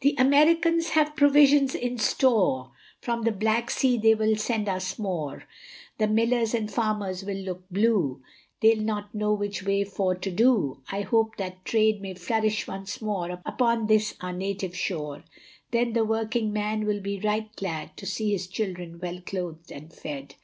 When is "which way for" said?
9.34-10.16